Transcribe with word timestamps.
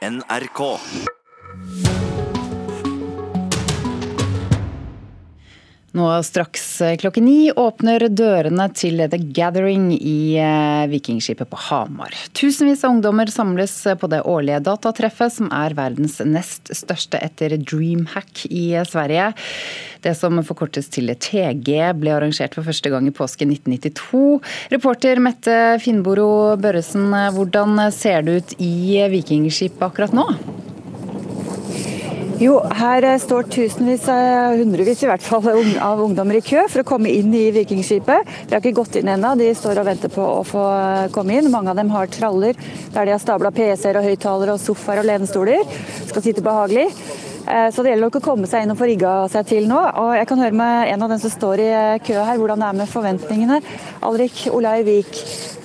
NRK. 0.00 0.80
Nå 5.92 6.06
straks 6.22 6.82
klokken 7.02 7.24
ni 7.26 7.50
åpner 7.50 8.04
dørene 8.14 8.68
til 8.78 9.02
The 9.10 9.18
Gathering 9.34 9.88
i 9.96 10.36
eh, 10.38 10.84
Vikingskipet 10.86 11.50
på 11.50 11.58
Hamar. 11.66 12.14
Tusenvis 12.38 12.84
av 12.86 12.94
ungdommer 12.94 13.32
samles 13.32 13.74
på 13.98 14.10
det 14.12 14.20
årlige 14.22 14.60
datatreffet, 14.68 15.34
som 15.34 15.50
er 15.50 15.74
verdens 15.74 16.20
nest 16.22 16.70
største 16.78 17.18
etter 17.18 17.56
Dreamhack 17.58 18.46
i 18.46 18.68
Sverige. 18.86 19.32
Det 20.06 20.14
som 20.14 20.38
forkortes 20.46 20.86
til 20.94 21.10
TG, 21.10 21.74
ble 21.98 22.14
arrangert 22.14 22.54
for 22.54 22.70
første 22.70 22.94
gang 22.94 23.10
i 23.10 23.16
påsken 23.16 23.50
1992. 23.58 24.24
Reporter 24.70 25.18
Mette 25.18 25.60
Finnboro 25.82 26.54
Børresen, 26.62 27.10
hvordan 27.34 27.82
ser 27.90 28.22
det 28.22 28.38
ut 28.38 28.58
i 28.62 29.02
Vikingskipet 29.10 29.88
akkurat 29.90 30.14
nå? 30.14 30.30
Jo, 32.40 32.54
her 32.72 33.04
eh, 33.04 33.18
står 33.20 33.50
tusenvis, 33.52 34.06
eh, 34.08 34.54
hundrevis 34.56 35.02
i 35.04 35.08
hvert 35.10 35.20
fall, 35.20 35.44
av 35.84 35.98
ungdommer 36.00 36.38
i 36.38 36.40
kø 36.40 36.62
for 36.72 36.80
å 36.80 36.86
komme 36.88 37.10
inn 37.12 37.34
i 37.36 37.50
Vikingskipet. 37.52 38.30
De 38.48 38.54
har 38.56 38.62
ikke 38.62 38.78
gått 38.78 38.96
inn 38.96 39.10
ennå, 39.12 39.34
de 39.36 39.50
står 39.52 39.82
og 39.82 39.84
venter 39.90 40.08
på 40.14 40.24
å 40.24 40.38
få 40.48 40.62
eh, 40.72 41.10
komme 41.12 41.36
inn. 41.36 41.50
Mange 41.52 41.74
av 41.74 41.76
dem 41.76 41.92
har 41.92 42.08
traller 42.08 42.56
der 42.94 43.10
de 43.10 43.12
har 43.12 43.20
stabla 43.20 43.50
PC-er 43.52 43.98
og 44.00 44.08
høyttalere 44.08 44.54
og 44.54 44.62
sofaer 44.62 45.02
og 45.02 45.10
lenestoler. 45.10 45.68
Skal 46.06 46.24
sitte 46.24 46.44
behagelig. 46.46 46.88
Så 47.74 47.82
det 47.82 47.90
gjelder 47.90 48.04
nok 48.04 48.18
å 48.20 48.22
komme 48.22 48.46
seg 48.46 48.62
inn 48.62 48.70
og 48.70 48.78
få 48.78 48.86
rigga 48.86 49.12
seg 49.32 49.48
til 49.48 49.64
nå. 49.66 49.80
Og 50.04 50.12
jeg 50.14 50.28
kan 50.30 50.42
høre 50.44 50.58
med 50.60 50.92
en 50.92 51.04
av 51.04 51.10
dem 51.10 51.20
som 51.20 51.32
står 51.32 51.64
i 51.64 51.70
kø 52.06 52.20
her, 52.20 52.38
hvordan 52.38 52.62
det 52.62 52.68
er 52.68 52.78
med 52.78 52.92
forventningene. 52.92 53.60
Alrik 54.06 54.44
Olai 54.52 54.78
Vik, 54.86 55.12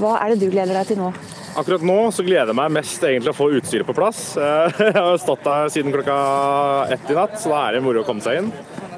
hva 0.01 0.17
er 0.23 0.33
det 0.33 0.41
du 0.41 0.49
gleder 0.49 0.73
deg 0.79 0.91
til 0.91 1.03
nå? 1.03 1.13
Akkurat 1.55 1.83
nå 1.87 1.97
så 2.11 2.23
gleder 2.25 2.51
jeg 2.51 2.57
meg 2.59 2.73
mest 2.75 3.03
egentlig 3.07 3.31
å 3.31 3.37
få 3.37 3.47
utstyret 3.55 3.87
på 3.87 3.95
plass. 3.95 4.33
Jeg 4.81 4.95
har 4.95 5.19
stått 5.21 5.45
der 5.45 5.69
siden 5.71 5.93
klokka 5.95 6.15
ett 6.91 7.11
i 7.11 7.15
natt, 7.15 7.37
så 7.39 7.53
da 7.53 7.61
er 7.67 7.77
det 7.77 7.85
moro 7.85 8.03
å 8.03 8.07
komme 8.07 8.23
seg 8.23 8.41
inn. 8.41 8.49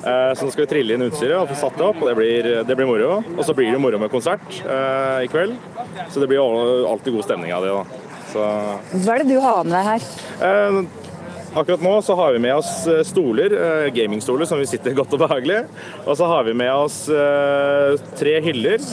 Så 0.01 0.45
nå 0.45 0.53
skal 0.53 0.63
vi 0.63 0.69
trille 0.71 0.95
inn 0.95 1.05
utstyret 1.05 1.35
og 1.37 1.49
få 1.51 1.57
satt 1.59 1.77
det 1.77 1.85
opp, 1.85 1.99
og 2.01 2.09
det 2.09 2.15
blir, 2.17 2.49
det 2.65 2.77
blir 2.79 2.87
moro. 2.89 3.17
Og 3.35 3.43
så 3.45 3.53
blir 3.57 3.73
det 3.73 3.81
moro 3.81 3.99
med 4.01 4.11
konsert 4.13 4.61
eh, 4.63 5.25
i 5.25 5.29
kveld. 5.31 5.57
Så 6.13 6.21
det 6.23 6.29
blir 6.31 6.41
alltid 6.41 7.17
god 7.17 7.27
stemning 7.27 7.53
av 7.53 7.65
det. 7.65 7.73
da. 7.75 8.07
Så... 8.31 8.45
Hva 9.03 9.17
er 9.17 9.23
det 9.23 9.35
du 9.35 9.41
har 9.43 9.61
med 9.67 9.75
deg 9.77 9.91
her? 9.91 10.07
Akkurat 11.57 11.81
nå 11.81 12.01
så 12.05 12.13
har 12.15 12.33
vi 12.35 12.39
med 12.39 12.53
oss 12.55 12.87
eh, 12.87 12.99
stoler, 13.01 13.53
eh, 13.57 13.87
gamingstoler 13.93 14.45
som 14.45 14.59
vi 14.61 14.67
sitter 14.69 14.93
godt 14.93 15.15
og 15.15 15.23
behagelig. 15.23 15.63
Og 16.03 16.17
så 16.19 16.27
har 16.29 16.43
vi 16.45 16.53
med 16.53 16.69
oss 16.69 16.97
eh, 17.09 17.95
tre 18.19 18.35
hyller 18.45 18.83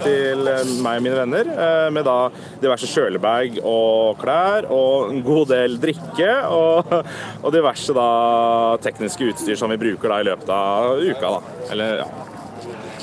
til 0.00 0.48
meg 0.80 1.00
og 1.00 1.04
mine 1.04 1.18
venner, 1.18 1.50
med 1.92 2.06
da 2.06 2.30
diverse 2.62 2.88
kjølebag 2.88 3.58
og 3.60 4.16
klær 4.22 4.68
og 4.72 5.12
en 5.12 5.20
god 5.26 5.52
del 5.52 5.76
drikke 5.82 6.30
og, 6.52 6.94
og 7.42 7.52
diverse 7.54 7.96
da 7.96 8.08
tekniske 8.84 9.32
utstyr 9.32 9.60
som 9.60 9.72
vi 9.74 9.80
bruker 9.80 10.12
da 10.12 10.22
i 10.22 10.30
løpet 10.30 10.56
av 10.56 11.04
uka. 11.04 11.36
da. 11.36 11.60
Eller 11.74 12.02
ja. 12.04 12.35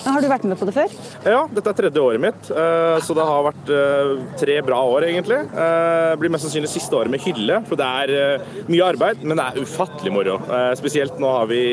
Har 0.03 0.19
du 0.19 0.27
vært 0.27 0.43
med 0.47 0.59
på 0.59 0.67
det 0.67 0.73
før? 0.75 0.93
Ja, 1.23 1.43
dette 1.47 1.71
er 1.71 1.77
tredje 1.77 2.03
året 2.03 2.21
mitt. 2.21 2.49
Eh, 2.51 2.97
så 3.05 3.15
det 3.15 3.27
har 3.27 3.45
vært 3.47 3.71
eh, 3.71 4.11
tre 4.39 4.57
bra 4.65 4.81
år, 4.91 5.07
egentlig. 5.07 5.39
Det 5.53 5.67
eh, 5.67 6.15
blir 6.19 6.33
mest 6.33 6.47
sannsynlig 6.47 6.71
siste 6.73 6.97
året 6.99 7.13
med 7.13 7.23
hylle, 7.23 7.61
for 7.69 7.79
det 7.79 7.87
er 7.87 8.43
mye 8.67 8.89
arbeid, 8.91 9.23
men 9.23 9.39
det 9.39 9.45
er 9.45 9.63
ufattelig 9.63 10.11
moro. 10.13 10.37
Spesielt 10.77 11.19
nå 11.21 11.31
har 11.37 11.47
vi 11.49 11.63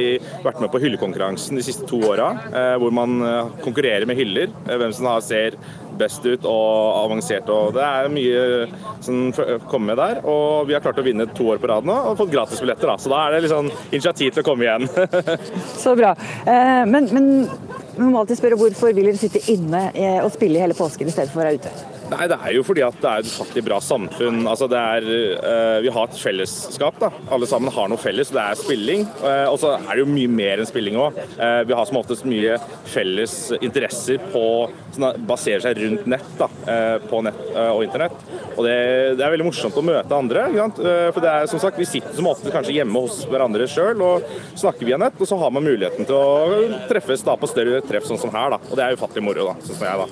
vært 0.44 0.60
med 0.62 0.70
på 0.72 0.80
hyllekonkurransen 0.82 1.58
de 1.58 1.64
siste 1.66 1.86
to 1.90 1.98
åra, 2.06 2.30
hvor 2.80 2.92
man 2.94 3.18
konkurrerer 3.64 4.06
med 4.08 4.18
hyller. 4.18 4.52
Hvem 4.68 4.92
som 4.94 5.08
ser 5.24 5.56
best 6.00 6.24
ut 6.24 6.46
og 6.48 7.00
avansert. 7.02 7.48
og 7.52 7.74
Det 7.76 7.84
er 7.84 8.12
mye 8.12 8.44
som 9.04 9.32
kommer 9.68 9.90
med 9.90 10.00
der. 10.00 10.22
Og 10.28 10.68
vi 10.68 10.76
har 10.76 10.84
klart 10.84 11.00
å 11.00 11.04
vinne 11.04 11.28
to 11.36 11.50
år 11.52 11.60
på 11.60 11.70
rad 11.70 11.88
nå 11.88 11.96
og 12.12 12.16
fått 12.20 12.32
gratisbilletter. 12.32 12.94
Så 13.00 13.12
da 13.12 13.24
er 13.26 13.36
det 13.36 13.44
liksom 13.46 13.70
initiativ 13.90 14.32
til 14.36 14.44
å 14.44 14.48
komme 14.48 14.66
igjen. 14.66 14.88
Så 15.82 15.96
bra. 15.98 16.14
Men, 16.46 17.10
men 17.12 17.28
man 17.96 18.12
må 18.12 18.20
alltid 18.22 18.40
spørre 18.40 18.58
hvorfor 18.60 18.94
vil 18.96 19.10
dere 19.10 19.20
sitte 19.20 19.42
inne 19.52 19.88
eh, 19.94 20.20
og 20.22 20.30
spille 20.34 20.62
hele 20.62 20.76
påsken 20.78 21.10
i 21.10 21.14
stedet 21.14 21.32
for 21.32 21.42
å 21.42 21.46
være 21.48 21.60
ute? 21.60 22.00
Nei, 22.10 22.26
Det 22.26 22.38
er 22.42 22.54
jo 22.56 22.64
fordi 22.66 22.82
at 22.82 22.96
det 22.98 23.10
er 23.10 23.22
et 23.22 23.30
fattig 23.30 23.62
bra 23.66 23.78
samfunn. 23.82 24.42
Altså 24.50 24.66
er, 24.74 25.06
uh, 25.38 25.78
vi 25.84 25.92
har 25.94 26.08
et 26.08 26.18
fellesskap. 26.18 26.98
da. 26.98 27.10
Alle 27.30 27.46
sammen 27.46 27.70
har 27.72 27.88
noe 27.90 28.00
felles. 28.00 28.32
Det 28.34 28.40
er 28.42 28.58
spilling. 28.58 29.06
Uh, 29.22 29.46
og 29.52 29.58
så 29.62 29.76
er 29.76 29.92
det 29.92 30.02
jo 30.02 30.10
mye 30.10 30.30
mer 30.40 30.62
enn 30.62 30.68
spilling 30.68 30.98
òg. 30.98 31.18
Uh, 31.38 31.62
vi 31.68 31.76
har 31.76 31.86
som 31.86 32.00
oftest 32.00 32.26
mye 32.26 32.58
felles 32.90 33.36
interesser 33.60 34.18
på, 34.32 34.44
som 34.96 35.06
baserer 35.28 35.62
seg 35.62 35.78
rundt 35.84 36.08
nett. 36.10 36.26
da, 36.40 36.48
På 37.06 37.20
nett 37.22 37.38
og 37.54 37.84
internett. 37.84 38.16
Og 38.56 38.64
det, 38.66 38.74
det, 39.18 39.22
er 39.22 39.32
veldig 39.32 39.46
morsomt 39.46 39.78
å 39.78 39.84
møte 39.84 40.16
andre. 40.16 40.48
For 41.14 41.22
det 41.22 41.30
er 41.30 41.46
som 41.50 41.62
sagt, 41.62 41.78
Vi 41.78 41.86
sitter 41.86 42.16
som 42.16 42.26
oftest 42.30 42.52
kanskje 42.54 42.74
hjemme 42.74 43.04
hos 43.04 43.22
hverandre 43.30 43.68
sjøl 43.70 44.02
og 44.02 44.26
snakker 44.58 44.88
via 44.88 44.98
nett. 44.98 45.14
Og 45.20 45.30
så 45.30 45.38
har 45.38 45.54
man 45.54 45.64
muligheten 45.64 46.08
til 46.08 46.18
å 46.18 46.82
treffes 46.90 47.22
da 47.26 47.36
på 47.38 47.48
større 47.50 47.79
treff 47.88 48.06
sånn 48.08 48.20
som 48.20 48.34
her. 48.34 48.56
da. 48.56 48.60
Og 48.68 48.76
det 48.78 48.86
er 48.86 48.98
ufattelig 48.98 49.24
moro, 49.24 49.50
da, 49.52 49.56
syns 49.66 49.82
jeg. 49.86 50.04
da. 50.04 50.06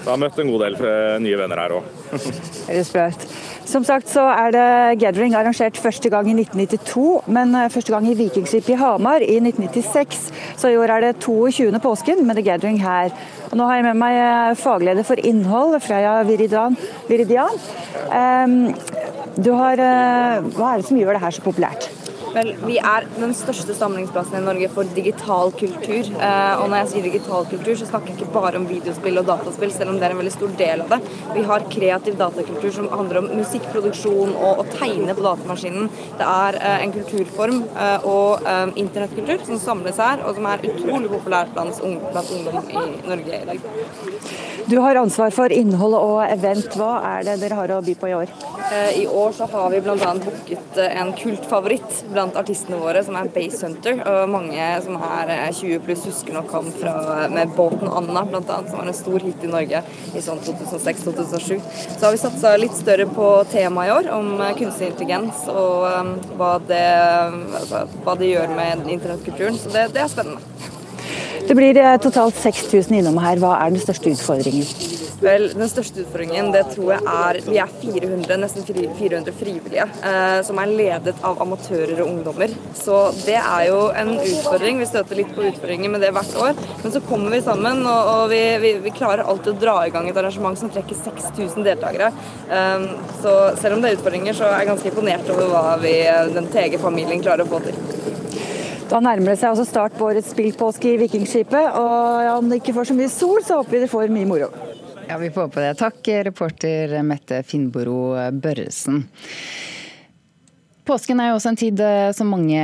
Jeg 0.00 0.08
har 0.08 0.20
møtt 0.22 0.38
en 0.40 0.50
god 0.54 0.62
del 0.64 0.76
nye 1.20 1.38
venner 1.42 1.60
her 1.60 1.76
òg. 1.76 1.84
Som 3.70 3.84
sagt 3.86 4.08
så 4.10 4.24
er 4.32 4.50
det 4.54 4.68
Gathering 4.98 5.36
arrangert 5.38 5.76
første 5.78 6.10
gang 6.10 6.26
i 6.26 6.34
1992, 6.34 7.04
men 7.30 7.52
eh, 7.54 7.68
første 7.70 7.92
gang 7.94 8.08
i 8.08 8.16
Vikingskipet 8.18 8.72
i 8.74 8.78
Hamar 8.80 9.22
i 9.22 9.36
1996. 9.38 10.24
Så 10.58 10.72
i 10.72 10.78
år 10.80 10.90
er 10.96 11.04
det 11.04 11.12
22. 11.22 11.68
påsken 11.84 12.24
med 12.26 12.40
The 12.40 12.46
Gathering 12.48 12.80
her. 12.82 13.14
Og 13.50 13.60
nå 13.60 13.68
har 13.68 13.78
jeg 13.78 13.86
med 13.86 14.00
meg 14.00 14.18
eh, 14.18 14.56
fagleder 14.58 15.06
for 15.06 15.22
innhold, 15.22 15.78
Freya 15.84 16.16
Viridian. 16.26 16.78
Viridian. 17.06 17.62
Um, 18.10 18.58
har, 19.60 19.78
uh, 19.78 20.50
hva 20.56 20.72
er 20.72 20.80
det 20.80 20.88
som 20.88 20.98
gjør 20.98 21.14
det 21.14 21.22
her 21.22 21.36
så 21.36 21.44
populært? 21.44 21.89
Vel, 22.30 22.52
Vi 22.62 22.76
er 22.78 23.06
den 23.16 23.32
største 23.34 23.74
samlingsplassen 23.74 24.38
i 24.38 24.42
Norge 24.44 24.68
for 24.70 24.88
digital 24.94 25.50
kultur. 25.58 26.10
Eh, 26.14 26.60
og 26.60 26.68
når 26.70 26.76
jeg 26.82 26.90
sier 26.92 27.06
digital 27.08 27.48
kultur, 27.50 27.72
så 27.80 27.88
snakker 27.88 28.12
jeg 28.12 28.20
ikke 28.20 28.34
bare 28.36 28.60
om 28.60 28.68
videospill 28.70 29.18
og 29.18 29.26
dataspill, 29.26 29.72
selv 29.74 29.92
om 29.92 29.98
det 29.98 30.06
er 30.06 30.14
en 30.14 30.20
veldig 30.20 30.34
stor 30.36 30.52
del 30.60 30.84
av 30.84 30.94
det. 30.94 31.00
Vi 31.34 31.42
har 31.50 31.66
kreativ 31.74 32.18
datakultur 32.20 32.70
som 32.76 32.88
handler 32.92 33.22
om 33.22 33.30
musikkproduksjon 33.40 34.36
og 34.36 34.62
å 34.62 34.68
tegne 34.76 35.16
på 35.18 35.26
datamaskinen. 35.26 35.90
Det 36.20 36.28
er 36.28 36.60
eh, 36.60 36.86
en 36.86 36.94
kulturform 36.94 37.60
eh, 37.74 38.08
og 38.10 38.46
internettkultur 38.78 39.42
som 39.48 39.58
samles 39.62 39.98
her, 40.00 40.22
og 40.26 40.38
som 40.38 40.46
er 40.50 40.62
utrolig 40.70 41.10
populært 41.10 41.52
blant 41.56 41.82
ungdom 41.82 42.70
i 42.70 42.86
Norge 43.10 43.42
i 43.42 43.46
dag. 43.50 43.66
Du 44.70 44.78
har 44.78 45.00
ansvar 45.00 45.34
for 45.34 45.50
innhold 45.50 45.98
og 45.98 46.20
event. 46.28 46.70
Hva 46.78 47.00
er 47.16 47.26
det 47.26 47.40
dere 47.42 47.58
har 47.58 47.74
å 47.74 47.82
by 47.82 47.96
på 47.98 48.10
i 48.10 48.18
år? 48.22 48.59
I 48.70 49.06
år 49.06 49.32
så 49.32 49.46
har 49.50 49.70
vi 49.70 49.80
bl.a. 49.80 50.14
booket 50.24 50.76
en 50.78 51.12
kultfavoritt 51.18 52.04
blant 52.12 52.36
artistene 52.38 52.78
våre, 52.78 53.02
som 53.04 53.16
er 53.18 53.30
Base 53.34 53.66
Hunter. 53.66 53.98
Og 54.06 54.30
mange 54.30 54.66
som 54.84 54.98
er 55.00 55.32
20 55.56 55.74
eh, 55.74 55.80
pluss 55.82 56.04
husker 56.06 56.36
nok 56.36 56.52
ham 56.54 56.68
fra, 56.76 56.94
med 57.32 57.50
båten 57.56 57.90
Anna, 57.90 58.22
bl.a., 58.28 58.60
som 58.68 58.78
var 58.78 58.86
en 58.86 58.96
stor 58.96 59.26
hit 59.26 59.42
i 59.42 59.50
Norge 59.50 59.82
i 60.14 60.22
sånn 60.22 60.38
2006-2007. 60.46 61.58
Så 61.96 61.98
har 62.04 62.14
vi 62.14 62.22
satsa 62.22 62.54
litt 62.62 62.78
større 62.78 63.08
på 63.10 63.32
temaet 63.50 63.90
i 63.90 63.94
år, 63.96 64.12
om 64.20 64.32
eh, 64.38 64.54
kunstig 64.60 64.92
intelligens 64.92 65.42
og 65.50 66.30
hva, 66.38 66.54
det, 66.70 66.86
altså, 67.64 67.84
hva, 68.04 68.16
det, 68.20 68.30
gjør 68.30 68.54
med 68.54 68.86
internettkulturen. 68.86 69.58
Så 69.58 69.74
det, 69.74 69.88
det 69.96 70.04
er 70.06 70.14
spennende. 70.14 70.46
Det 71.48 71.58
blir 71.58 71.82
totalt 71.98 72.38
6000 72.38 73.00
innom 73.00 73.18
her. 73.18 73.40
Hva 73.42 73.56
er 73.64 73.74
den 73.74 73.82
største 73.82 74.14
utfordringen? 74.14 74.99
Vel, 75.20 75.50
Den 75.52 75.68
største 75.68 76.00
utfordringen 76.00 76.48
det 76.54 76.62
tror 76.72 76.94
jeg 76.94 77.04
er 77.04 77.38
Vi 77.44 77.58
er 77.60 77.72
400, 77.82 78.38
nesten 78.40 78.64
400 78.64 79.34
frivillige 79.36 79.84
eh, 79.84 80.38
som 80.46 80.60
er 80.62 80.72
ledet 80.72 81.16
av 81.26 81.40
amatører 81.44 81.98
og 82.00 82.08
ungdommer. 82.08 82.54
Så 82.76 82.96
det 83.26 83.36
er 83.36 83.66
jo 83.68 83.82
en 83.92 84.14
utfordring. 84.16 84.80
Vi 84.80 84.88
støter 84.88 85.20
litt 85.20 85.34
på 85.36 85.44
utfordringer 85.50 85.92
med 85.92 86.04
det 86.04 86.12
hvert 86.16 86.32
år. 86.40 86.56
Men 86.82 86.94
så 86.94 87.02
kommer 87.04 87.34
vi 87.34 87.42
sammen, 87.44 87.84
og, 87.84 88.10
og 88.14 88.24
vi, 88.32 88.40
vi, 88.62 88.72
vi, 88.86 88.94
klarer 88.96 89.26
alltid 89.28 89.52
å 89.52 89.60
dra 89.60 89.76
i 89.84 89.92
gang 89.92 90.08
et 90.08 90.20
arrangement 90.20 90.58
som 90.58 90.72
trekker 90.72 90.98
6000 91.04 91.68
deltakere. 91.68 92.10
Eh, 92.48 92.88
så 93.20 93.36
selv 93.60 93.76
om 93.76 93.84
det 93.84 93.92
er 93.92 94.00
utfordringer, 94.00 94.36
så 94.36 94.48
er 94.48 94.62
jeg 94.62 94.72
ganske 94.72 94.92
imponert 94.94 95.32
over 95.36 95.52
hva 95.52 95.64
vi, 95.84 95.94
den 96.32 96.48
TG-familien 96.54 97.24
klarer 97.24 97.44
å 97.44 97.52
få 97.52 97.60
til. 97.68 97.76
Da 98.90 98.98
nærmer 98.98 99.34
det 99.34 99.38
seg 99.38 99.52
altså 99.52 99.68
start 99.68 99.94
på 99.98 100.08
årets 100.08 100.32
spillpåske 100.32 100.94
i 100.94 100.98
Vikingskipet. 101.04 101.76
Og 101.78 102.40
om 102.40 102.50
det 102.50 102.62
ikke 102.62 102.74
får 102.80 102.90
så 102.90 102.98
mye 102.98 103.12
sol, 103.12 103.38
så 103.44 103.60
håper 103.60 103.76
vi 103.76 103.84
det 103.84 103.92
får 103.92 104.10
mye 104.16 104.32
moro. 104.32 104.50
Ja, 105.10 105.16
vi 105.18 105.30
får 105.34 105.48
håpe 105.48 105.62
det. 105.64 105.74
Takk, 105.74 106.08
reporter 106.30 106.92
Mette 107.02 107.42
Finnboro 107.42 108.14
Børresen. 108.30 109.02
Påsken 110.86 111.20
er 111.22 111.28
jo 111.30 111.36
også 111.36 111.50
en 111.50 111.58
tid 111.58 111.80
eh, 111.84 112.10
som 112.16 112.30
mange 112.32 112.60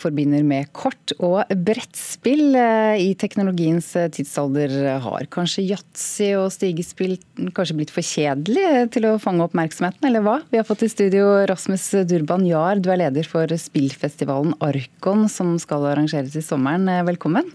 forbinder 0.00 0.42
med 0.44 0.70
kort 0.76 1.14
og 1.16 1.48
brettspill. 1.64 2.56
Eh, 2.56 3.02
I 3.04 3.10
teknologiens 3.20 3.86
eh, 4.00 4.08
tidsalder 4.12 4.74
har 5.04 5.28
kanskje 5.32 5.64
yatzy 5.68 6.30
og 6.40 6.50
stigespill 6.52 7.18
kanskje 7.56 7.76
blitt 7.78 7.92
for 7.94 8.04
kjedelig 8.04 8.90
til 8.96 9.08
å 9.08 9.18
fange 9.22 9.44
oppmerksomheten, 9.44 10.08
eller 10.08 10.24
hva? 10.24 10.38
Vi 10.52 10.60
har 10.60 10.68
fått 10.68 10.84
i 10.84 10.92
studio 10.92 11.28
Rasmus 11.48 11.86
Durban 12.08 12.48
Jahr, 12.48 12.80
du 12.80 12.90
er 12.92 13.04
leder 13.06 13.28
for 13.28 13.48
spillfestivalen 13.48 14.56
Arkon 14.64 15.28
som 15.32 15.54
skal 15.60 15.88
arrangeres 15.92 16.36
i 16.40 16.44
sommeren. 16.44 16.88
Velkommen. 17.08 17.52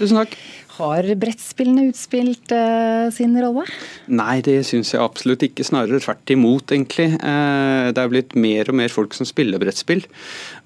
Tusen 0.00 0.16
takk. 0.16 0.32
Har 0.78 1.04
brettspillene 1.20 1.90
utspilt 1.90 2.54
uh, 2.56 3.10
sin 3.12 3.34
rolle? 3.36 3.66
Nei, 4.08 4.38
det 4.46 4.62
syns 4.64 4.94
jeg 4.94 5.02
absolutt 5.04 5.44
ikke. 5.44 5.66
Snarere 5.66 6.00
tvert 6.00 6.32
imot, 6.32 6.72
egentlig. 6.72 7.10
Uh, 7.20 7.92
det 7.92 8.00
er 8.00 8.12
blitt 8.12 8.32
mer 8.32 8.70
og 8.72 8.78
mer 8.80 8.92
folk 8.94 9.12
som 9.16 9.28
spiller 9.28 9.60
brettspill. 9.60 10.06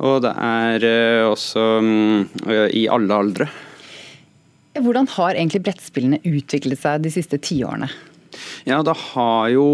Og 0.06 0.20
det 0.22 0.31
er 0.38 0.86
uh, 0.86 1.32
også 1.32 1.66
um, 1.82 2.28
i 2.70 2.86
alle 2.86 3.19
aldre. 3.25 3.50
Hvordan 4.78 5.10
har 5.16 5.34
egentlig 5.34 5.64
brettspillene 5.66 6.22
utviklet 6.22 6.78
seg 6.78 7.02
de 7.02 7.14
siste 7.14 7.42
tiårene? 7.42 7.90
Ja, 8.64 8.81
det 8.84 8.94
har 9.12 9.49
jo 9.52 9.66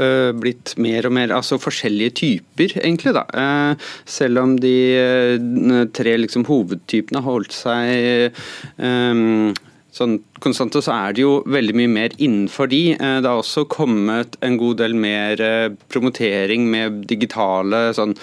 uh, 0.00 0.32
blitt 0.40 0.72
mer 0.80 1.08
og 1.08 1.12
mer 1.18 1.32
altså 1.36 1.58
forskjellige 1.60 2.14
typer, 2.22 2.78
egentlig. 2.80 3.12
da. 3.16 3.26
Uh, 3.28 3.88
selv 4.08 4.40
om 4.40 4.56
de 4.60 4.76
uh, 4.96 5.82
tre 5.92 6.16
liksom, 6.16 6.46
hovedtypene 6.48 7.20
har 7.20 7.28
holdt 7.28 7.56
seg 7.56 8.38
um, 8.80 9.52
sånn 9.98 10.18
konstant, 10.42 10.76
så 10.84 10.94
er 10.94 11.16
det 11.16 11.24
jo 11.24 11.32
veldig 11.50 11.74
mye 11.78 11.90
mer 11.90 12.14
innenfor 12.16 12.70
de. 12.70 12.82
Eh, 12.94 13.18
det 13.22 13.28
har 13.28 13.40
også 13.40 13.66
kommet 13.70 14.38
en 14.44 14.58
god 14.60 14.80
del 14.82 14.94
mer 14.98 15.40
eh, 15.42 15.70
promotering 15.90 16.68
med 16.70 17.02
digitale 17.10 17.88
sånn, 17.96 18.14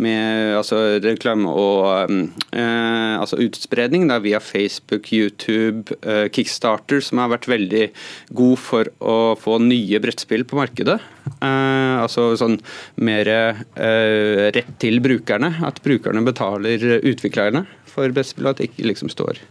med 0.00 0.54
altså, 0.58 0.80
reklame 1.04 1.50
og 1.50 2.14
eh, 2.54 3.14
altså 3.18 3.40
utspredning 3.42 4.06
da, 4.10 4.20
via 4.24 4.40
Facebook, 4.42 5.10
YouTube, 5.14 5.96
eh, 6.02 6.26
Kickstarter, 6.34 7.02
som 7.04 7.22
har 7.22 7.32
vært 7.34 7.50
veldig 7.50 7.88
god 8.36 8.62
for 8.62 8.92
å 9.00 9.18
få 9.40 9.58
nye 9.62 10.00
brettspill 10.02 10.46
på 10.48 10.60
markedet. 10.60 11.00
Eh, 11.40 11.96
altså 12.02 12.32
sånn 12.38 12.58
mer 13.00 13.30
eh, 13.30 14.50
rett 14.54 14.76
til 14.82 15.00
brukerne. 15.04 15.54
At 15.64 15.82
brukerne 15.84 16.24
betaler 16.26 17.02
utviklerne 17.02 17.66
for 17.88 18.10
brettspill, 18.14 18.48
og 18.48 18.54
at 18.54 18.62
det 18.62 18.72
ikke 18.72 18.90
liksom 18.90 19.12
står 19.12 19.42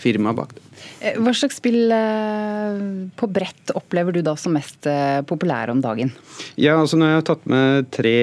firma 0.00 0.34
bak 0.36 0.54
det. 0.56 0.62
Eh, 1.02 1.18
hva 1.22 1.32
slags 1.34 1.58
spill 1.58 1.92
eh, 1.94 2.82
på 3.18 3.28
brett 3.30 3.72
opplever 3.78 4.14
du 4.14 4.20
da 4.24 4.34
som 4.38 4.54
mest 4.56 4.86
eh, 4.90 5.20
populære 5.26 5.74
om 5.74 5.82
dagen? 5.82 6.12
Ja, 6.60 6.76
altså 6.78 6.98
Nå 6.98 7.08
har 7.08 7.18
jeg 7.18 7.26
tatt 7.30 7.46
med 7.50 7.88
tre 7.94 8.14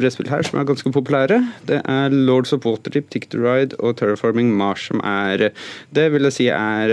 brettspill 0.00 0.30
her 0.32 0.44
som 0.46 0.60
er 0.60 0.68
ganske 0.68 0.92
populære. 0.94 1.40
Det 1.68 1.80
er 1.80 2.14
Lords 2.14 2.54
of 2.56 2.64
Waterdeep, 2.66 3.10
Tick 3.12 3.28
to 3.32 3.40
Ride 3.42 3.76
og 3.80 3.98
Terraforming 4.00 4.52
Mars 4.56 4.88
som 4.90 5.02
er 5.04 5.50
Det 5.94 6.06
vil 6.12 6.26
jeg 6.28 6.36
si 6.36 6.48
er 6.52 6.92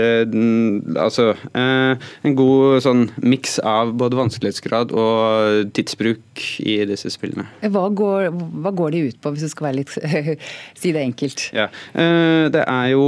altså 1.00 1.32
en 1.52 2.36
god 2.38 2.82
sånn 2.84 3.04
miks 3.20 3.58
av 3.66 3.92
både 4.00 4.18
vanskelighetsgrad 4.18 4.94
og 4.96 5.72
tidsbruk 5.76 6.31
i 6.62 6.78
disse 6.88 7.10
spillene. 7.12 7.46
Hva 7.60 7.86
går, 7.92 8.30
hva 8.32 8.72
går 8.76 8.94
de 8.94 9.04
ut 9.10 9.20
på, 9.22 9.32
hvis 9.34 9.46
du 9.46 9.52
skal 9.52 9.68
være 9.70 9.80
litt 9.82 9.92
si 10.80 10.94
det 10.94 11.02
enkelt? 11.02 11.48
Ja, 11.56 11.68
Det 11.92 12.64
er 12.64 12.88
jo 12.94 13.06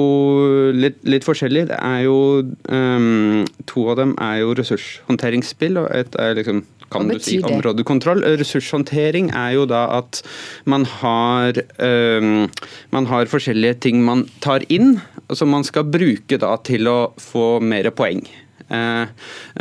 litt, 0.75 1.01
litt 1.09 1.27
forskjellig. 1.27 1.69
Det 1.73 1.79
er 1.81 2.05
jo 2.07 2.19
um, 2.69 3.45
To 3.71 3.89
av 3.93 3.99
dem 4.01 4.15
er 4.23 4.43
jo 4.43 4.55
ressurshåndteringsspill, 4.59 5.81
og 5.81 5.91
et 5.95 6.17
er 6.21 6.37
liksom 6.39 6.65
kan 6.93 7.09
du 7.09 7.19
si 7.23 7.41
områdekontroll. 7.43 8.23
Ressurshåndtering 8.39 9.33
er 9.35 9.57
jo 9.57 9.67
da 9.71 9.87
at 9.99 10.21
man 10.71 10.87
har, 11.01 11.59
um, 11.81 12.47
man 12.95 13.11
har 13.11 13.31
forskjellige 13.31 13.81
ting 13.89 14.05
man 14.05 14.27
tar 14.45 14.67
inn, 14.73 14.99
som 15.33 15.51
man 15.55 15.67
skal 15.67 15.89
bruke 15.89 16.39
da 16.41 16.55
til 16.67 16.91
å 16.91 16.99
få 17.21 17.59
mer 17.65 17.91
poeng. 17.97 18.23
Eh, 18.75 19.09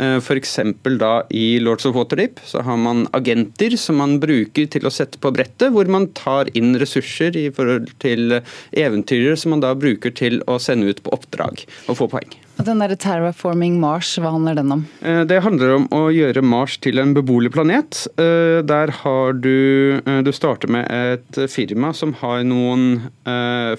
eh, 0.02 0.16
F.eks. 0.18 0.58
da 1.00 1.12
i 1.30 1.46
Lords 1.62 1.86
of 1.88 1.96
Waterdeep 1.98 2.42
så 2.44 2.62
har 2.66 2.80
man 2.80 3.06
agenter 3.16 3.76
som 3.80 4.00
man 4.02 4.18
bruker 4.22 4.68
til 4.70 4.86
å 4.86 4.94
sette 4.94 5.20
på 5.22 5.32
brettet, 5.34 5.70
hvor 5.74 5.90
man 5.90 6.10
tar 6.16 6.50
inn 6.58 6.74
ressurser 6.80 7.36
i 7.38 7.48
forhold 7.54 7.92
til 8.04 8.40
eventyrere 8.72 9.38
som 9.40 9.54
man 9.56 9.64
da 9.64 9.74
bruker 9.78 10.14
til 10.14 10.42
å 10.50 10.58
sende 10.62 10.90
ut 10.90 11.04
på 11.04 11.14
oppdrag 11.14 11.66
og 11.88 12.00
få 12.00 12.10
poeng. 12.16 12.43
Og 12.54 12.66
den 12.68 12.82
der 12.82 12.94
Terraforming 12.94 13.80
Mars, 13.82 14.12
hva 14.22 14.30
handler 14.34 14.58
den 14.60 14.70
om? 14.74 14.84
Eh, 15.02 15.22
det 15.28 15.40
handler 15.42 15.74
om 15.74 15.88
å 15.94 16.04
gjøre 16.14 16.44
Mars 16.46 16.78
til 16.84 17.02
en 17.02 17.14
beboelig 17.16 17.50
planet. 17.54 18.04
Der 18.14 18.90
har 19.02 19.32
du 19.34 20.00
Du 20.24 20.30
starter 20.32 20.70
med 20.70 20.86
et 20.90 21.50
firma 21.50 21.92
som 21.94 22.14
har 22.20 22.44
noen 22.46 23.10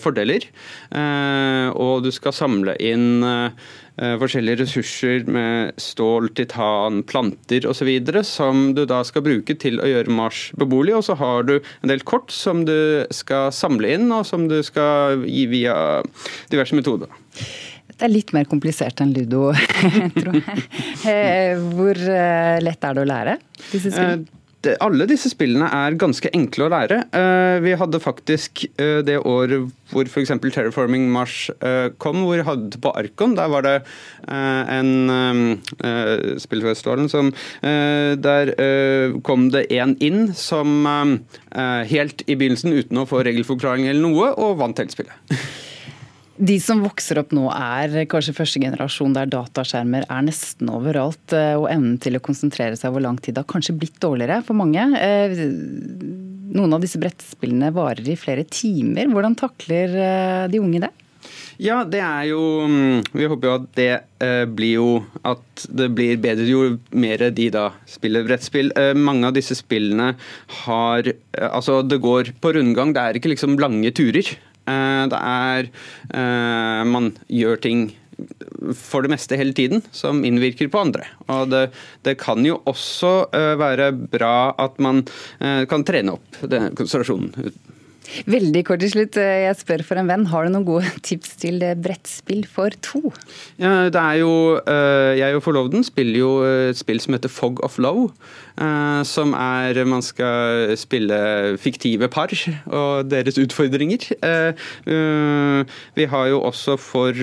fordeler, 0.01 0.45
og 1.75 2.03
du 2.03 2.11
skal 2.11 2.35
samle 2.35 2.75
inn 2.79 3.23
Eh, 3.95 4.17
forskjellige 4.19 4.59
ressurser 4.59 5.23
med 5.31 5.77
stål, 5.79 6.27
titan, 6.35 6.99
planter 7.07 7.63
osv. 7.69 7.87
som 8.27 8.73
du 8.75 8.83
da 8.85 9.03
skal 9.07 9.23
bruke 9.23 9.55
til 9.55 9.79
å 9.79 9.87
gjøre 9.87 10.11
Mars 10.11 10.51
beboelig. 10.59 10.97
Og 10.97 11.05
så 11.07 11.15
har 11.15 11.43
du 11.43 11.61
en 11.81 11.89
del 11.89 12.03
kort 12.03 12.31
som 12.31 12.65
du 12.65 13.05
skal 13.11 13.53
samle 13.55 13.93
inn, 13.95 14.11
og 14.11 14.25
som 14.25 14.49
du 14.49 14.61
skal 14.63 15.23
gi 15.23 15.45
via 15.47 16.03
diverse 16.51 16.75
metoder. 16.75 17.07
Det 17.95 18.07
er 18.07 18.11
litt 18.11 18.33
mer 18.35 18.47
komplisert 18.49 18.99
enn 19.03 19.13
ludo, 19.15 19.49
tror 20.19 20.39
jeg. 20.39 20.65
Eh, 21.07 21.61
hvor 21.75 21.95
eh, 21.95 22.57
lett 22.63 22.87
er 22.87 22.97
det 22.97 23.05
å 23.05 23.11
lære 23.11 23.37
disse 23.71 23.91
spillene? 23.91 24.25
alle 24.81 25.05
disse 25.09 25.29
spillene 25.31 25.67
er 25.73 25.97
ganske 25.99 26.29
enkle 26.35 26.65
å 26.65 26.71
lære. 26.73 26.99
Eh, 27.15 27.57
vi 27.65 27.75
hadde 27.77 28.01
faktisk 28.01 28.65
eh, 28.81 29.01
det 29.05 29.17
året 29.21 29.69
hvor 29.91 30.09
f.eks. 30.09 30.31
Terraforming 30.41 31.07
Mars 31.13 31.49
eh, 31.59 31.91
kom, 32.01 32.23
hvor 32.25 32.39
vi 32.39 32.47
hadde 32.47 32.81
på 32.81 32.93
Arkon. 32.97 33.35
Der 33.37 33.51
var 33.51 33.65
det 33.65 33.75
en 34.25 35.59
spillfestivalen 36.41 37.09
som 37.11 37.31
Der 37.61 38.51
kom 39.25 39.49
det 39.53 39.67
en 39.77 39.93
inn 40.03 40.33
som 40.33 40.87
helt 41.91 42.23
i 42.25 42.35
begynnelsen, 42.35 42.73
uten 42.73 43.01
å 43.01 43.05
få 43.09 43.21
regelforklaring 43.27 43.87
eller 43.87 44.01
noe, 44.01 44.31
og 44.33 44.57
vant 44.61 44.81
hele 44.81 44.93
spillet. 44.93 45.35
De 46.35 46.57
som 46.59 46.81
vokser 46.83 47.19
opp 47.21 47.31
nå 47.35 47.45
er 47.53 47.93
kanskje 48.11 48.35
første 48.35 48.59
generasjon 48.59 49.13
der 49.15 49.29
dataskjermer 49.31 50.03
er 50.11 50.25
nesten 50.27 50.67
overalt. 50.73 51.31
Eh, 51.31 51.53
og 51.55 51.69
evnen 51.71 51.95
til 52.03 52.17
å 52.17 52.23
konsentrere 52.23 52.75
seg 52.75 52.91
over 52.91 53.05
lang 53.05 53.19
tid 53.23 53.39
har 53.39 53.47
kanskje 53.47 53.77
blitt 53.79 54.01
dårligere 54.03 54.41
for 54.43 54.59
mange. 54.59 54.83
Eh, 54.99 55.31
noen 56.55 56.75
av 56.75 56.83
disse 56.83 56.99
brettspillene 56.99 57.71
varer 57.75 58.11
i 58.11 58.19
flere 58.19 58.43
timer. 58.51 59.07
Hvordan 59.13 59.37
takler 59.39 59.95
eh, 59.95 60.45
de 60.51 60.59
unge 60.59 60.83
det? 60.83 60.91
Ja, 61.63 61.77
det 61.87 62.01
er 62.03 62.25
jo 62.27 62.41
mm, 62.67 63.15
Vi 63.15 63.27
håper 63.31 63.47
jo 63.47 63.53
at 63.55 63.69
det 63.79 63.93
blir 64.59 64.73
jo 64.75 64.89
at 65.25 65.63
det 65.71 65.87
blir 65.95 66.19
bedre 66.19 66.45
jo 66.49 66.65
mer 66.91 67.23
de 67.31 67.45
da 67.53 67.69
spiller 67.87 68.27
brettspill. 68.27 68.73
mange 68.99 69.31
av 69.31 69.37
disse 69.37 69.55
spillene 69.55 70.11
har 70.65 71.07
Altså, 71.31 71.79
det 71.81 72.01
går 72.03 72.33
på 72.43 72.51
rundgang. 72.59 72.91
Det 72.91 73.01
er 73.01 73.21
ikke 73.21 73.31
liksom 73.31 73.55
lange 73.63 73.93
turer. 73.95 74.35
Eh, 74.65 75.03
det 75.11 75.19
er 75.19 75.69
eh, 75.69 76.81
Man 76.89 77.13
gjør 77.29 77.61
ting 77.61 77.85
for 78.79 79.03
det 79.03 79.11
meste 79.11 79.35
hele 79.35 79.51
tiden, 79.51 79.81
som 79.91 80.23
innvirker 80.23 80.69
på 80.71 80.79
andre. 80.85 81.03
Og 81.27 81.49
det, 81.51 81.65
det 82.07 82.15
kan 82.21 82.45
jo 82.47 82.61
også 82.69 83.13
eh, 83.35 83.53
være 83.59 83.91
bra 83.91 84.55
at 84.61 84.79
man 84.81 85.03
kan 85.69 85.83
trene 85.83 86.15
opp 86.15 86.39
konsentrasjonen 86.79 87.51
Veldig 88.29 88.61
kort 88.67 88.81
til 88.83 88.91
slutt. 88.93 89.17
Jeg 89.19 89.57
spør 89.59 89.83
for 89.85 89.99
en 89.99 90.09
venn. 90.09 90.25
Har 90.31 90.45
du 90.45 90.53
noen 90.53 90.67
gode 90.67 90.89
tips 91.07 91.35
til 91.41 91.63
brettspill 91.81 92.45
for 92.49 92.75
to? 92.85 93.01
Ja, 93.61 93.89
det 93.93 94.01
er 94.01 94.19
jo 94.21 94.31
eh, 94.61 95.17
Jeg 95.19 95.37
og 95.37 95.43
forloveden 95.45 95.85
spiller 95.85 96.19
jo 96.19 96.31
et 96.45 96.79
spill 96.79 97.01
som 97.03 97.17
heter 97.17 97.31
Fog 97.31 97.61
of 97.65 97.79
Love. 97.81 98.11
Eh, 98.61 99.01
som 99.07 99.35
er 99.37 99.81
Man 99.85 100.05
skal 100.05 100.75
spille 100.79 101.57
fiktive 101.61 102.09
par 102.11 102.31
og 102.65 103.09
deres 103.11 103.37
utfordringer. 103.41 104.07
Eh, 104.25 105.65
vi 105.95 106.07
har 106.09 106.31
jo 106.31 106.41
også 106.41 106.77
for 106.81 107.13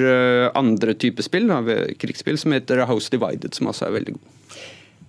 andre 0.54 0.95
typer 0.95 1.23
spill, 1.23 1.50
krigsspill, 1.99 2.38
som 2.38 2.52
heter 2.54 2.85
House 2.87 3.11
Divided, 3.11 3.52
som 3.52 3.66
også 3.66 3.88
er 3.88 3.99
veldig 3.99 4.14
god. 4.14 4.41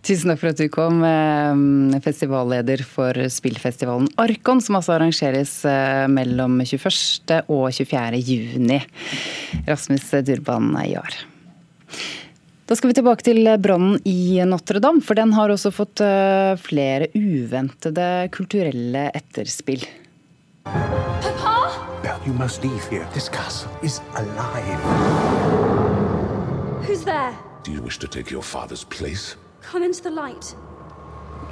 Tusen 0.04 0.34
takk 0.34 0.42
for 0.42 0.52
at 0.52 0.60
du 0.60 0.68
kom, 0.68 0.98
eh, 1.08 2.00
festivalleder 2.04 2.82
for 2.84 3.16
spillfestivalen 3.32 4.10
Arkon, 4.20 4.60
som 4.60 4.76
altså 4.76 4.98
arrangeres 4.98 5.62
eh, 5.64 6.08
mellom 6.12 6.58
21. 6.60 7.40
og 7.48 7.70
24. 7.72 8.20
juni. 8.20 8.82
Rasmus 9.64 10.10
Durban 10.28 10.74
Jahr. 10.90 11.16
Da 12.68 12.76
skal 12.76 12.92
vi 12.92 12.98
tilbake 12.98 13.24
til 13.24 13.48
brannen 13.64 13.96
i 14.04 14.42
Notre-Dame, 14.44 15.00
for 15.04 15.16
den 15.16 15.32
har 15.38 15.54
også 15.54 15.72
fått 15.72 16.04
eh, 16.04 16.52
flere 16.60 17.08
uventede 17.16 18.28
kulturelle 18.36 19.06
etterspill. 19.16 19.88
Papa? 20.68 21.56
Belle, 22.04 22.20
you 22.28 22.34
must 22.34 22.64
leave 22.64 22.84
here. 22.92 23.08
This 23.14 23.30
castle 23.30 23.72
is 23.82 24.02
alive. 24.20 24.84
Who's 26.84 27.06
there? 27.06 27.32
Do 27.64 27.72
you 27.72 27.82
wish 27.82 28.00
to 28.00 28.08
take 28.10 28.30
your 28.30 28.44
father's 28.44 28.84
place? 28.84 29.38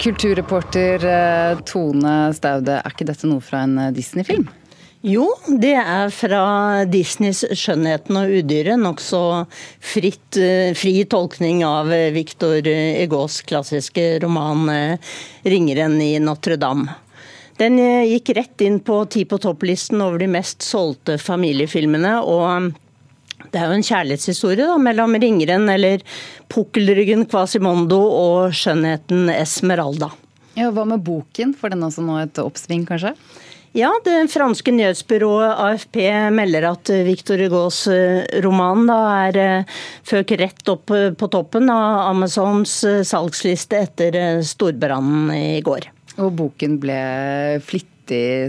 Kulturreporter 0.02 1.04
eh, 1.04 1.60
Tone 1.68 2.32
Staude, 2.34 2.80
er 2.80 2.94
ikke 2.94 3.06
dette 3.06 3.28
noe 3.30 3.42
fra 3.44 3.62
en 3.66 3.78
eh, 3.78 3.92
Disney-film? 3.94 4.48
Jo, 5.02 5.26
det 5.58 5.74
er 5.78 6.12
fra 6.14 6.42
Disneys 6.86 7.42
'Skjønnheten 7.50 8.18
og 8.20 8.34
udyret'. 8.38 8.78
Nokså 8.82 9.22
eh, 9.98 10.74
fri 10.78 10.94
tolkning 11.10 11.64
av 11.66 11.90
Victor 12.14 12.66
Egaas 12.66 13.40
klassiske 13.46 14.06
roman 14.22 14.68
'Ringeren 15.44 15.98
i 16.02 16.12
Notre-Dame'. 16.22 16.98
Den 17.60 17.76
gikk 17.78 18.32
rett 18.34 18.62
inn 18.64 18.80
på 18.80 19.02
ti 19.12 19.26
på 19.28 19.36
topp-listen 19.38 20.00
over 20.02 20.22
de 20.22 20.30
mest 20.30 20.64
solgte 20.64 21.18
familiefilmene, 21.20 22.16
og 22.24 22.72
Det 23.52 23.60
er 23.60 23.68
jo 23.68 23.76
en 23.76 23.84
kjærlighetshistorie 23.84 24.64
da, 24.64 24.78
mellom 24.80 25.16
ringeren 25.20 25.68
eller 25.68 26.00
pukkelryggen 26.52 27.26
Quasimondo 27.28 28.00
og 28.00 28.56
skjønnheten 28.56 29.28
Esmeralda. 29.34 30.08
Ja, 30.56 30.70
Hva 30.72 30.84
med 30.88 31.04
boken? 31.04 31.52
Får 31.56 31.74
den 31.74 31.84
også 31.84 32.04
nå 32.04 32.18
et 32.22 32.40
oppsving, 32.40 32.86
kanskje? 32.88 33.14
Ja, 33.76 33.88
det 34.04 34.26
franske 34.28 34.72
nyhetsbyrået 34.74 35.60
AFP 35.64 35.96
melder 36.36 36.66
at 36.74 36.90
Victor 37.06 37.40
Hugos 37.40 37.86
eh, 37.88 38.20
roman 38.44 38.84
da 38.88 38.98
er 39.28 39.38
eh, 39.40 39.78
føk 40.04 40.34
rett 40.42 40.68
opp 40.68 40.92
eh, 40.92 41.08
på 41.16 41.28
toppen 41.32 41.72
av 41.72 42.10
Amazons 42.10 42.74
salgsliste 43.08 43.80
etter 43.80 44.18
storbrannen 44.44 45.32
i 45.32 45.62
går. 45.64 45.88
Og 46.20 46.36
boken 46.36 46.76
ble 46.82 47.00
flittig 47.64 47.91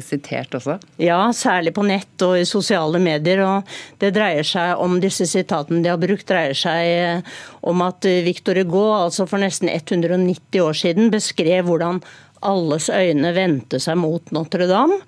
sitert 0.04 0.56
også? 0.58 0.78
Ja, 1.02 1.20
særlig 1.36 1.74
på 1.76 1.86
nett 1.88 2.26
og 2.26 2.36
i 2.40 2.48
sosiale 2.48 3.02
medier. 3.04 3.44
og 3.46 3.70
Det 4.02 4.14
dreier 4.16 4.48
seg 4.48 4.82
om 4.82 5.00
disse 5.04 5.28
sitatene 5.30 5.84
de 5.84 5.92
har 5.92 6.02
brukt, 6.02 6.28
dreier 6.30 6.58
seg 6.58 7.24
om 7.62 7.82
at 7.86 8.06
Victor 8.26 8.60
Hugo 8.62 8.90
altså 8.98 9.28
for 9.30 9.44
nesten 9.44 9.72
190 9.72 10.62
år 10.64 10.78
siden 10.78 11.12
beskrev 11.14 11.68
hvordan 11.70 12.04
alles 12.44 12.90
øyne 12.92 13.32
vendte 13.36 13.80
seg 13.82 13.98
mot 14.00 14.34
Notre-Dame. 14.36 15.00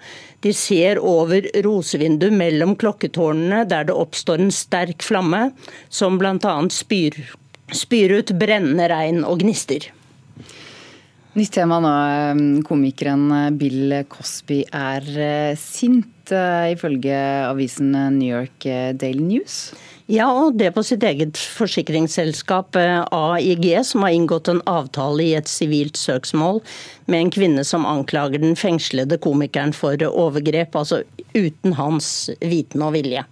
De 0.46 0.54
ser 0.56 1.00
over 1.02 1.48
rosevinduet 1.66 2.36
mellom 2.36 2.76
klokketårnene 2.80 3.64
der 3.70 3.88
det 3.90 3.98
oppstår 3.98 4.44
en 4.44 4.54
sterk 4.54 5.04
flamme, 5.06 5.50
som 5.90 6.20
bl.a. 6.22 6.56
Spyr, 6.72 7.18
spyr 7.74 8.20
ut 8.20 8.36
brennende 8.40 8.90
regn 8.92 9.24
og 9.28 9.42
gnister. 9.44 9.90
Nytt 11.36 11.52
tema 11.52 11.82
nå. 11.84 11.90
Komikeren 12.64 13.28
Bill 13.60 13.92
Cosby 14.08 14.62
er 14.72 15.04
eh, 15.20 15.58
sint, 15.60 16.32
eh, 16.32 16.70
ifølge 16.72 17.18
avisen 17.50 17.92
New 17.92 18.30
York 18.30 18.64
eh, 18.72 18.94
Daily 18.96 19.26
News. 19.34 19.58
Ja, 20.08 20.30
og 20.32 20.56
det 20.56 20.70
på 20.76 20.84
sitt 20.86 21.04
eget 21.04 21.36
forsikringsselskap 21.36 22.78
eh, 22.80 23.02
AIG, 23.12 23.68
som 23.84 24.06
har 24.06 24.16
inngått 24.16 24.48
en 24.54 24.62
avtale 24.64 25.26
i 25.26 25.34
et 25.36 25.52
sivilt 25.52 26.00
søksmål 26.00 26.62
med 27.12 27.20
en 27.20 27.34
kvinne 27.36 27.68
som 27.68 27.84
anklager 27.90 28.40
den 28.40 28.56
fengslede 28.56 29.20
komikeren 29.20 29.76
for 29.76 30.00
overgrep, 30.08 30.72
altså 30.72 31.02
uten 31.36 31.76
hans 31.76 32.30
viten 32.40 32.86
og 32.86 32.96
vilje. 32.96 33.26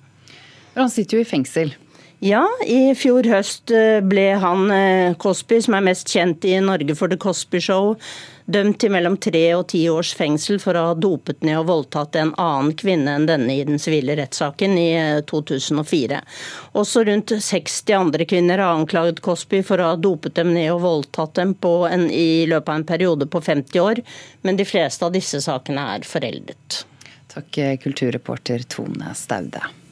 Han 0.75 0.91
sitter 0.91 1.21
jo 1.21 1.23
i 1.23 1.29
fengsel. 1.29 1.75
Ja, 2.23 2.45
i 2.63 2.93
fjor 2.95 3.27
høst 3.27 3.71
eh, 3.75 3.97
ble 3.99 4.29
han 4.39 4.69
eh, 4.71 5.15
Cosby, 5.19 5.57
som 5.65 5.75
er 5.75 5.83
mest 5.83 6.07
kjent 6.07 6.45
i 6.47 6.53
Norge 6.63 6.95
for 6.95 7.11
The 7.11 7.17
Cosby 7.19 7.59
Show, 7.59 7.97
dømt 8.47 8.77
til 8.79 8.93
mellom 8.95 9.17
tre 9.19 9.41
og 9.57 9.65
ti 9.73 9.81
års 9.91 10.13
fengsel 10.15 10.61
for 10.63 10.79
å 10.79 10.85
ha 10.85 10.93
dopet 10.95 11.43
ned 11.43 11.59
og 11.59 11.67
voldtatt 11.67 12.15
en 12.21 12.31
annen 12.39 12.71
kvinne 12.79 13.17
enn 13.17 13.27
denne 13.27 13.57
i 13.57 13.67
den 13.67 13.75
sivile 13.75 14.15
rettssaken 14.21 14.79
i 14.79 14.87
2004. 15.27 16.21
Eh, 16.21 16.47
Også 16.79 17.03
rundt 17.11 17.35
60 17.35 17.97
andre 17.99 18.29
kvinner 18.31 18.63
har 18.63 18.77
anklaget 18.77 19.19
Cosby 19.27 19.59
for 19.59 19.83
å 19.83 19.91
ha 19.91 19.99
dopet 19.99 20.39
dem 20.39 20.55
ned 20.55 20.71
og 20.77 20.81
voldtatt 20.87 21.35
dem 21.43 21.57
en, 21.91 22.07
i 22.07 22.47
løpet 22.47 22.71
av 22.71 22.79
en 22.79 22.89
periode 22.95 23.27
på 23.27 23.43
50 23.51 23.83
år, 23.83 24.05
men 24.47 24.55
de 24.55 24.71
fleste 24.71 25.03
av 25.03 25.11
disse 25.11 25.43
sakene 25.43 25.91
er 25.97 26.07
foreldet. 26.07 26.85
Takk, 27.35 27.65
kulturreporter 27.83 28.63
Tone 28.71 29.11
Staude. 29.11 29.82